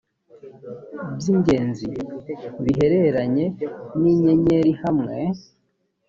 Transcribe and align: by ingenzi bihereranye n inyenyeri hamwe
by 1.17 1.25
ingenzi 1.33 1.87
bihereranye 2.63 3.45
n 3.99 4.01
inyenyeri 4.11 4.71
hamwe 4.83 5.17